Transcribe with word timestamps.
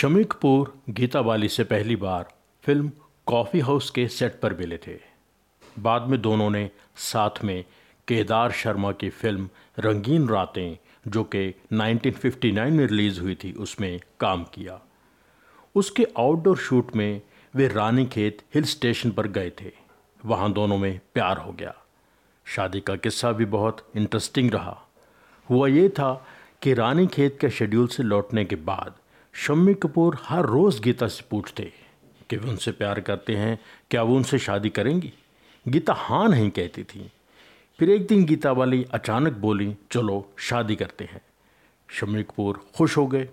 शमी 0.00 0.24
कपूर 0.24 0.78
गीता 0.90 1.22
बाली 1.22 1.48
से 1.48 1.64
पहली 1.64 1.96
बार 1.96 2.34
फ़िल्म 2.62 2.92
कॉफ़ी 3.26 3.60
हाउस 3.60 3.90
के 3.90 4.08
सेट 4.08 4.40
पर 4.40 4.54
मिले 4.54 4.78
थे। 4.78 4.98
बाद 5.78 6.02
में 6.02 6.22
दोनों 6.22 6.50
ने 6.50 6.70
साथ 6.96 7.30
में 7.44 7.64
केदार 8.08 8.50
शर्मा 8.52 8.92
की 8.92 9.08
फ़िल्म 9.08 9.48
रंगीन 9.78 10.28
रातें, 10.28 10.76
जो 11.08 11.24
कि 11.24 11.54
1959 11.72 12.70
में 12.70 12.86
रिलीज़ 12.86 13.20
हुई 13.20 13.34
थी, 13.34 13.52
उसमें 13.52 14.00
काम 14.20 14.44
किया। 14.44 14.80
उसके 15.74 16.06
आउटडोर 16.18 16.56
शूट 16.56 16.96
में 16.96 17.22
वे 17.54 17.68
रानी 17.68 18.06
खेत 18.06 18.42
हिल 18.54 18.64
स्टेशन 18.64 19.10
पर 19.10 19.26
गए 19.26 19.52
थे। 19.60 19.72
वहाँ 20.26 20.52
दोनों 20.52 20.78
में 20.78 21.00
प्यार 21.14 21.36
हो 21.36 21.52
गया। 21.52 21.74
शादी 22.44 22.80
का 22.80 22.96
किस्सा 22.96 23.32
भी 23.32 23.44
बहुत 23.44 23.92
इंटरेस्टिंग 23.96 24.50
रहा। 24.50 24.80
हुआ 25.50 25.68
ये 25.68 25.88
था 25.88 26.26
कि 26.62 26.74
रानी 26.74 27.06
खेत 27.06 27.38
के 27.40 27.50
शेड्यूल 27.50 27.86
से 27.86 28.02
लौटने 28.02 28.44
के 28.44 28.56
बाद 28.56 28.94
शम्मी 29.32 29.74
कपूर 29.74 30.18
हर 30.22 30.46
रोज़ 30.46 30.82
गीता 30.82 31.08
से 31.08 31.24
पूछते 31.30 31.72
कि 32.30 32.36
वे 32.36 32.50
उनसे 32.50 32.72
प्यार 32.72 33.00
करते 33.00 33.36
हैं, 33.36 33.58
क्या 33.90 34.02
वो 34.02 34.16
उनसे 34.16 34.38
शादी 34.38 34.70
करेंगी? 34.70 35.12
गीता 35.68 35.92
हाँ 35.92 36.28
नहीं 36.28 36.50
कहती 36.50 36.84
थी। 36.84 37.12
फिर 37.78 37.90
एक 37.90 38.06
दिन 38.06 38.24
गीता 38.24 38.52
वाली 38.52 38.84
अचानक 38.84 39.32
बोली, 39.32 39.76
चलो, 39.90 40.32
शादी 40.36 40.76
करते 40.76 41.04
हैं। 41.04 41.20
शम्मी 41.88 42.22
कपूर 42.22 42.66
खुश 42.76 42.96
हो 42.96 43.06
गए। 43.06 43.28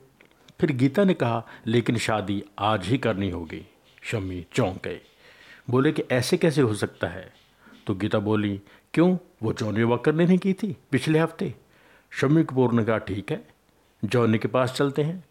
फिर 0.59 0.71
गीता 0.71 1.03
ने 1.03 1.13
कहा, 1.13 1.47
लेकिन 1.67 1.97
शादी 1.97 2.43
आज 2.59 2.87
ही 2.87 2.97
करनी 2.97 3.29
होगी। 3.29 3.65
शम्मी 4.03 4.45
चौंक 4.53 4.83
गए। 4.83 5.01
बोले 5.69 5.91
कि 5.91 6.03
ऐसे 6.11 6.37
कैसे 6.37 6.61
हो 6.61 6.73
सकता 6.73 7.07
है? 7.07 7.33
तो 7.87 7.95
गीता 7.95 8.19
बोली, 8.19 8.61
क्यों? 8.93 9.17
वो 9.43 9.53
जॉनी 9.53 9.83
वॉकर 9.83 10.13
ने 10.13 10.25
नहीं 10.25 10.37
की 10.37 10.53
थी 10.53 10.77
पिछले 10.91 11.19
हफ़्ते? 11.19 11.55
शम्मी 12.09 12.43
कपूर 12.43 12.73
ने 12.73 12.83
कहा, 12.83 12.97
ठीक 12.97 13.31
है, 13.31 13.47
जॉनी 14.05 14.37
के 14.37 14.47
पास 14.47 14.71
चलते 14.71 15.03
हैं। 15.03 15.23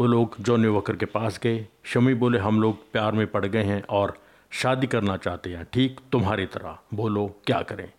वो 0.00 0.06
लोग 0.06 0.36
जॉनी 0.40 0.68
वॉकर 0.68 0.96
के 0.96 1.06
पास 1.06 1.40
गए, 1.42 1.66
शमी 1.84 2.14
बोले, 2.14 2.38
हम 2.38 2.60
लोग 2.62 2.92
प्यार 2.92 3.12
में 3.12 3.26
पड़ 3.26 3.46
गए 3.46 3.62
हैं 3.62 3.82
और 3.90 4.18
शादी 4.50 4.86
करना 4.86 5.16
चाहते 5.16 5.50
हैं, 5.50 5.66
ठीक? 5.72 6.00
तुम्हारी 6.12 6.46
तरह। 6.46 6.78
बोलो, 6.94 7.26
क्या 7.46 7.62
करें? 7.62 7.92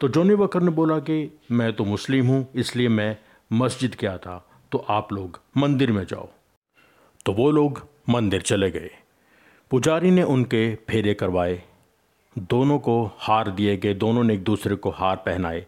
तो 0.00 0.08
जॉनी 0.08 0.34
वॉकर 0.34 0.62
ने 0.62 0.70
बोला 0.70 0.98
कि, 0.98 1.38
मैं 1.50 1.72
तो 1.72 1.84
मुस्लिम 1.84 2.26
हूँ, 2.26 2.48
इसलिए 2.54 2.88
मैं 2.88 3.16
मस्जिद 3.52 3.96
गया 4.00 4.16
था 4.18 4.48
तो 4.72 4.78
आप 4.88 5.12
लोग 5.12 5.40
मंदिर 5.56 5.92
में 5.92 6.04
जाओ। 6.04 6.28
तो 7.26 7.32
वो 7.32 7.50
लोग 7.50 7.86
मंदिर 8.08 8.42
चले 8.42 8.70
गए। 8.70 8.90
पुजारी 9.70 10.10
ने 10.10 10.22
उनके 10.22 10.74
फेरे 10.74 11.14
करवाए। 11.14 11.62
दोनों 12.38 12.78
को 12.78 13.10
हार 13.18 13.50
दिए 13.50 13.76
गए, 13.76 13.94
दोनों 13.94 14.24
ने 14.24 14.34
एक 14.34 14.44
दूसरे 14.44 14.74
को 14.74 14.90
हार 14.90 15.16
पहनाए। 15.16 15.66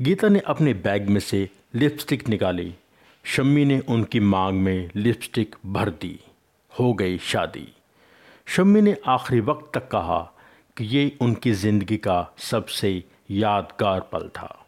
गीता 0.00 0.28
ने 0.28 0.38
अपने 0.38 0.74
बैग 0.74 1.08
में 1.08 1.20
से 1.20 1.48
लिपस्टिक 1.74 2.28
निकाली। 2.28 2.74
शम्मी 3.24 3.64
ने 3.64 3.78
उनकी 3.78 4.20
मांग 4.20 4.60
में 4.60 4.90
लिपस्टिक 4.96 5.56
भर 5.66 5.90
दी। 5.90 6.20
हो 6.80 6.94
गई 6.94 7.18
शादी। 7.18 7.68
शम्मी 8.46 8.80
ने 8.80 8.96
आखिरी 9.06 9.40
वक्त 9.40 9.70
तक 9.74 9.88
कहा 9.88 10.32
कि 10.76 10.84
ये 10.84 11.18
उनकी 11.20 11.52
ज़िंदगी 11.52 11.96
का 11.96 12.34
सबसे 12.38 13.04
यादगार 13.30 14.00
पल 14.00 14.28
था। 14.28 14.61